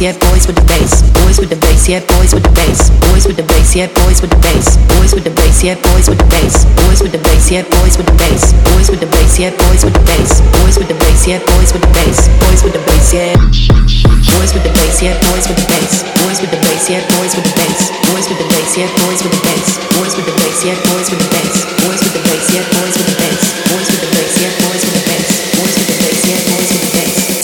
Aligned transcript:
bass, 0.00 0.16
yeah, 0.16 0.30
boys 0.30 0.46
with 0.46 0.56
the 0.56 0.64
bass. 0.64 1.02
Boys 1.20 1.38
with 1.38 1.50
the 1.50 1.60
bass, 1.60 1.88
yeah, 1.88 2.00
boys 2.00 2.32
with 2.32 2.42
the 2.42 2.52
bass. 2.56 2.88
Boys 3.12 3.26
with 3.26 3.36
the 3.36 3.44
bass, 3.44 3.76
yeah, 3.76 3.86
boys 3.92 4.20
with 4.20 4.30
the 4.30 4.40
bass. 4.40 4.76
Boys 4.96 5.12
with 5.12 5.24
the 5.24 5.30
bass, 5.30 5.62
yeah, 5.62 5.76
boys 5.76 6.08
with 6.08 6.18
the 6.18 6.28
bass. 6.32 6.64
Boys 6.80 7.00
with 7.02 7.12
the 7.12 7.20
bass, 7.20 7.52
yeah, 7.52 7.60
boys 7.68 7.96
with 8.00 8.08
the 8.08 8.16
bass. 8.16 8.52
Boys 8.72 8.88
with 8.88 9.00
the 9.00 9.08
bass, 9.12 9.36
yeah, 9.36 9.52
boys 9.52 9.84
with 9.84 9.92
the 9.92 10.04
bass. 10.08 10.40
Boys 10.56 10.76
with 10.78 10.88
the 10.88 10.96
bass, 10.96 11.26
yeah, 11.28 11.38
boys 11.44 11.72
with 11.72 11.82
the 11.84 11.92
bass. 11.92 12.18
Boys 12.40 12.60
with 12.64 12.72
the 12.72 12.82
bass, 12.88 13.12
yeah. 13.12 13.36
Boys 13.36 14.52
with 14.56 14.64
the 14.64 14.72
bass, 14.72 14.96
yeah, 15.04 15.14
boys 15.28 15.44
with 15.48 15.58
the 15.60 15.66
bass. 15.68 15.92
Boys 16.16 16.38
with 16.40 16.50
the 16.50 16.60
bass, 16.64 16.84
yeah, 16.88 17.02
boys 17.12 17.32
with 17.36 17.44
the 17.44 17.54
bass. 17.60 17.80
Boys 18.08 18.26
with 18.28 18.38
the 18.40 18.48
bass, 18.48 18.72
yeah, 18.80 18.88
boys 19.04 19.20
with 19.20 19.32
the 19.36 19.42
bass. 19.44 19.68
Boys 20.00 20.14
with 20.16 20.26
the 20.26 20.34
bass, 20.40 20.58
yeah, 20.64 20.76
boys 20.88 21.08
with 21.12 21.20
the 21.20 21.28
bass. 21.28 21.52
Boys 21.84 22.00
with 22.00 22.14
the 22.16 22.22
bass, 22.24 22.46
yeah, 22.56 22.64
boys 22.72 22.94
with 22.96 23.04
the 23.04 23.16
bass. 23.20 23.44
Boys 23.68 23.86
with 23.92 23.99
the 23.99 23.99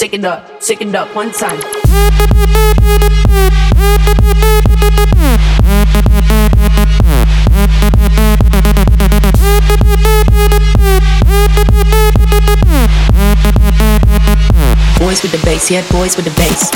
bass. 0.06 0.12
Take 0.12 0.14
it 0.14 0.24
up, 0.24 0.60
take 0.60 0.80
it 0.82 0.94
up 0.94 1.14
one 1.14 1.32
time. 1.32 1.60
Boys 14.98 15.22
with 15.22 15.32
the 15.32 15.40
bass, 15.44 15.70
yeah, 15.70 15.82
boys 15.90 16.16
with 16.16 16.24
the 16.24 16.34
bass. 16.36 16.70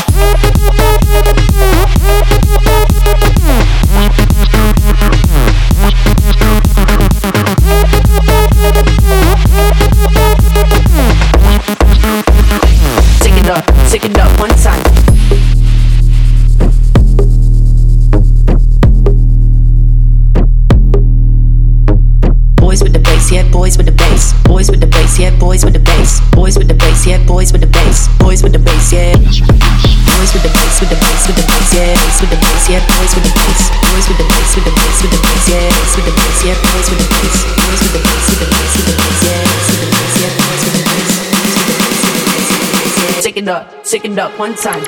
bass, 31.70 31.78
yeah, 31.78 31.94
bass 31.94 32.20
with 32.20 32.30
the 32.30 32.36
bass, 32.36 32.68
yeah, 32.68 32.82
boys 32.82 33.14
with 33.14 33.24
the 33.24 33.30
bass, 33.30 33.70
boys 33.70 34.06
with 34.08 34.18
the 34.18 34.26
bass, 34.26 34.54
with 34.56 34.64
the 34.64 34.72
bass, 34.74 35.02
with 35.02 35.10
the 35.10 35.18
bass, 35.22 35.46
yeah, 35.50 35.70
bass 35.70 35.94
with 35.94 36.06
the 36.06 36.12
bass, 36.12 36.42
yeah, 36.42 36.54
boys 36.58 36.90
with 36.90 36.98
the 36.98 37.06
bass, 37.10 37.46
boys 37.54 37.80
with 37.80 37.94
the 37.94 38.00
bass, 38.00 38.26
with 38.30 38.40
the 38.40 38.46
bass, 38.50 38.74
with 38.74 38.86
the 38.86 38.94
bass, 38.98 39.22
yeah, 39.22 39.38
bass 39.46 39.70
with 39.70 39.78
the 39.80 39.88
bass, 39.90 40.18
yeah, 40.18 40.34
boys 40.34 40.62
with 40.64 40.74
the 40.74 40.82
bass, 40.82 41.10
with 41.10 41.30
the 41.30 41.74
bass, 41.78 41.78
with 41.78 41.78
the 41.78 41.78
bass, 41.78 42.20
with 42.20 42.98
the 42.98 43.10
bass. 43.10 43.22
Shake 43.22 43.36
it 43.36 43.48
up, 43.48 43.86
shake 43.86 44.04
it 44.04 44.18
up 44.18 44.38
one 44.38 44.54
time. 44.54 44.82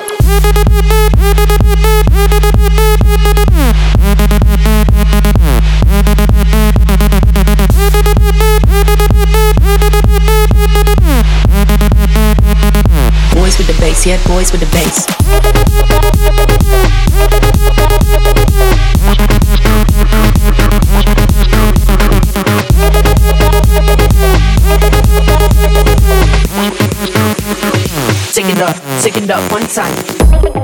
Boys 13.35 13.59
with 13.59 13.67
the 13.67 13.77
bass, 13.79 14.07
yeah, 14.07 14.19
boys 14.27 14.51
with 14.51 14.61
the 14.61 14.67
bass. 14.73 15.92
Up, 28.63 28.77
it 29.25 29.31
up 29.31 29.51
one 29.51 29.63
time. 29.63 30.62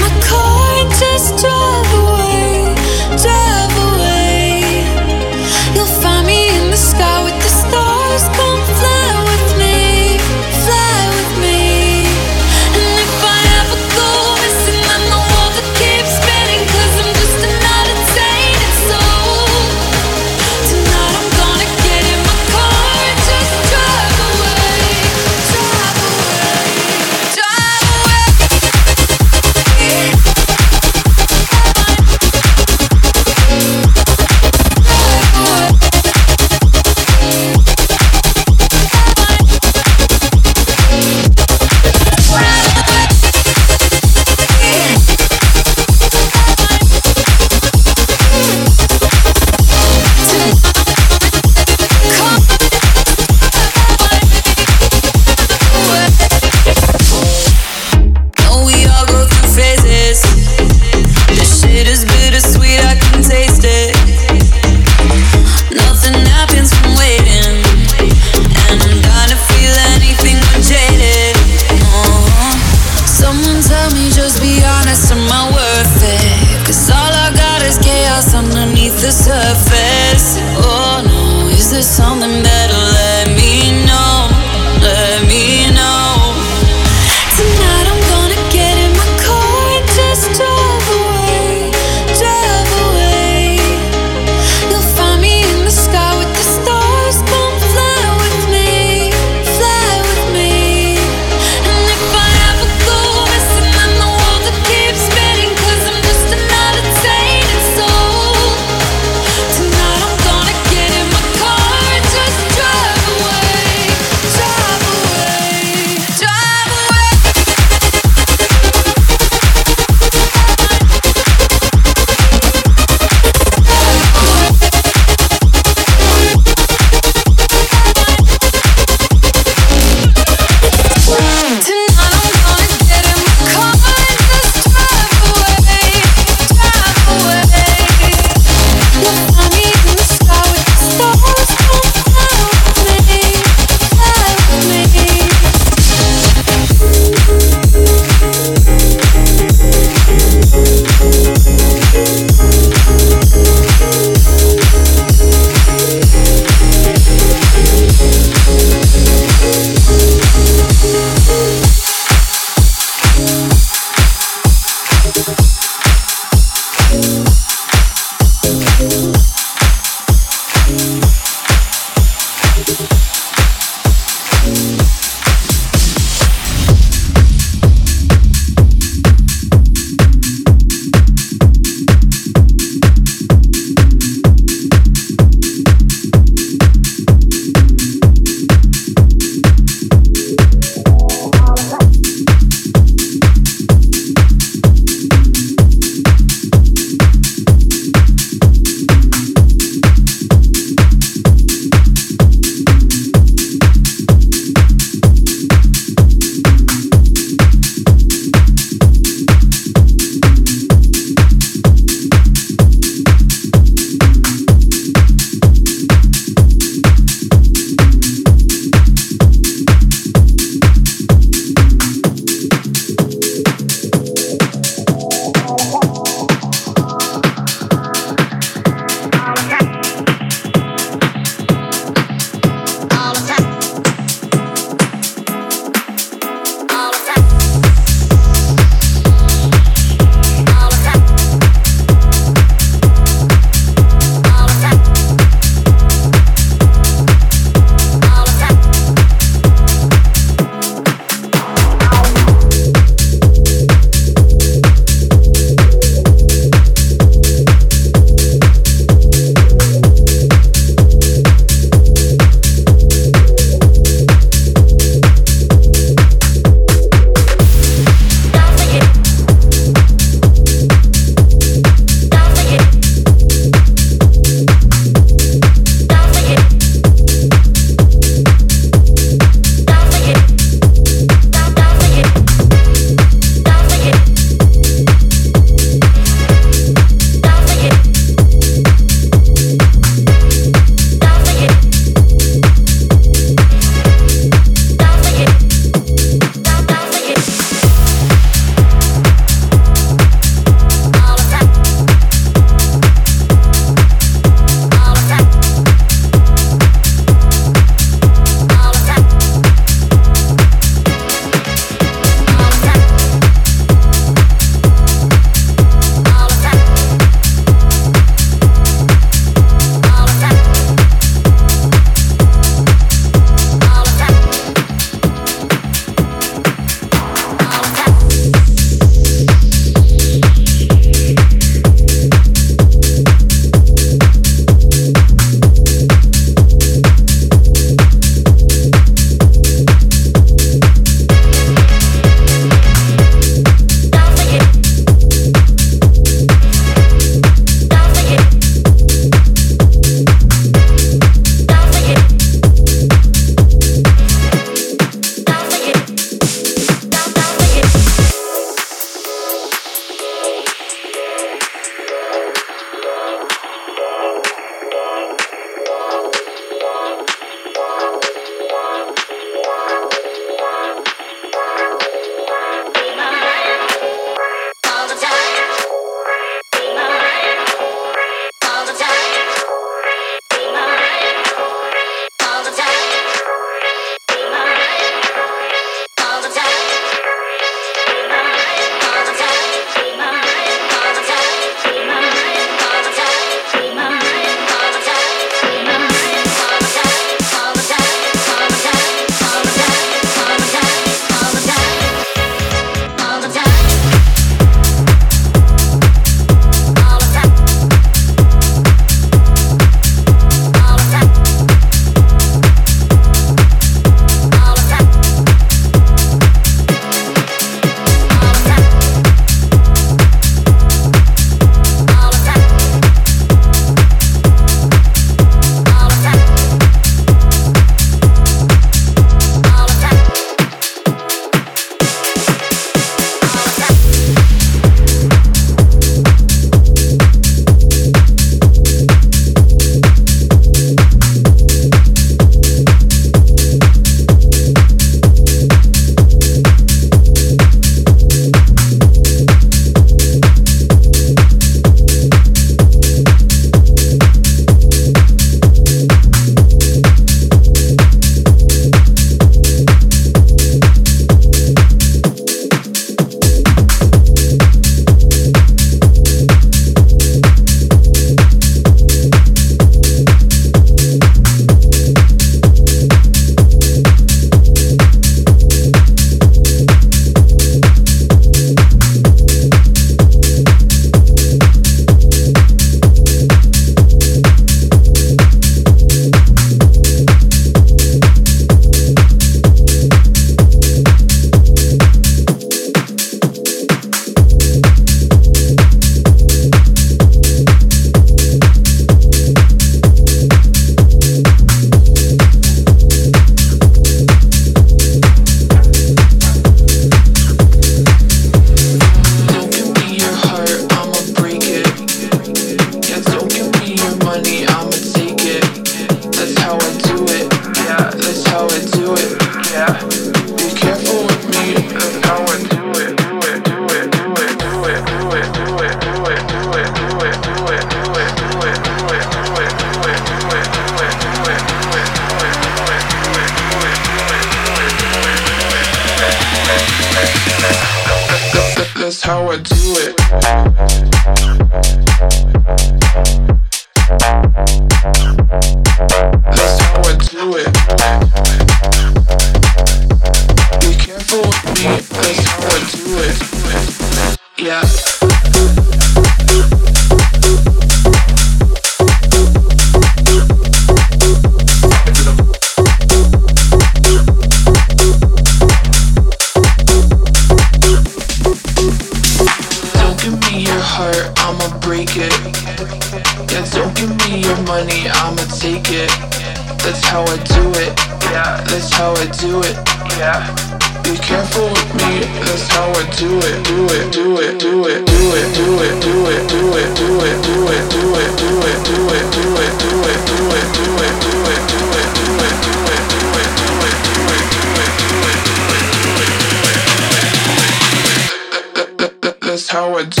That's 599.34 599.48
how 599.48 599.74
I 599.74 599.82
do 599.82 600.00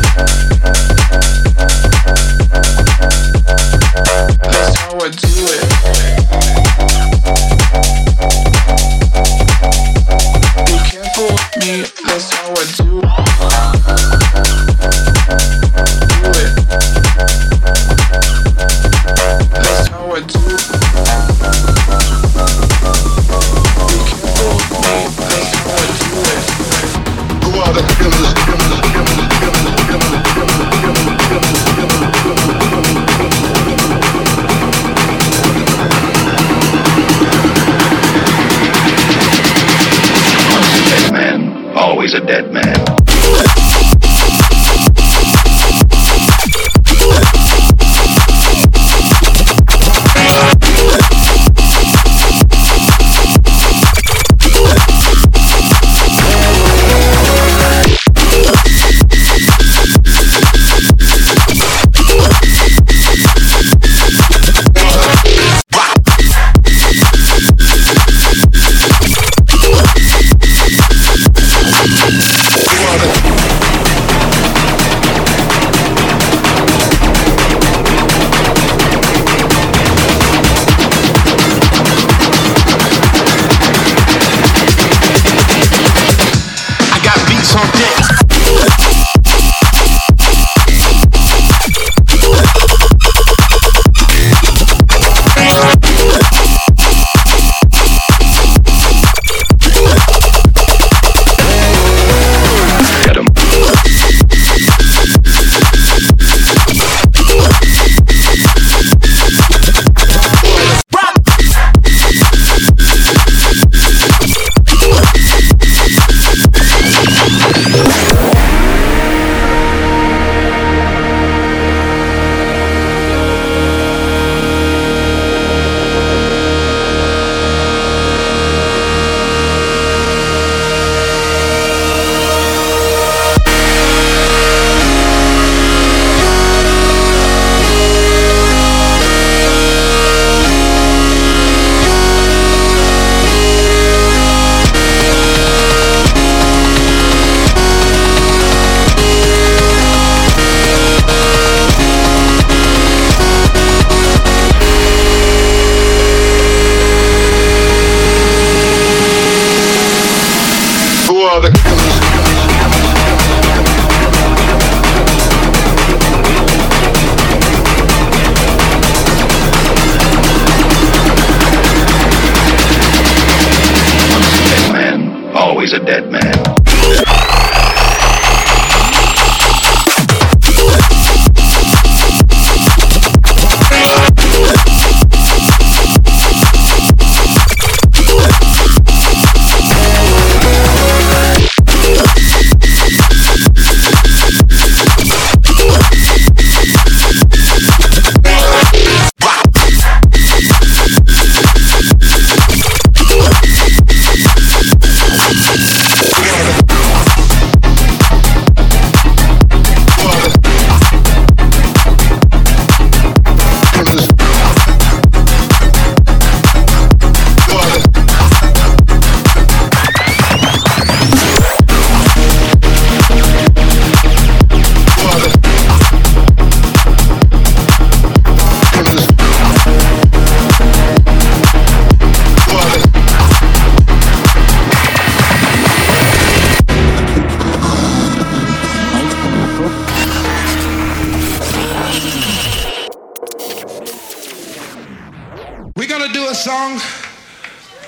it. 0.00 0.03